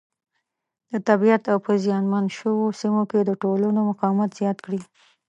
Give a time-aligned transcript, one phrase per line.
[0.91, 4.81] د طبیعیت او په زیان منو شویو سیمو کې د ټولنو مقاومت زیات کړي.